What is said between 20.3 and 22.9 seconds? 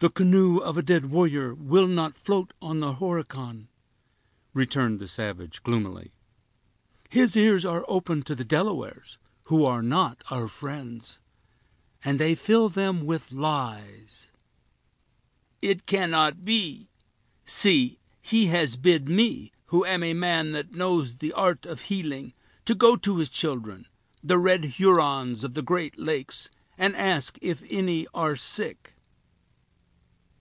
that knows the art of healing, to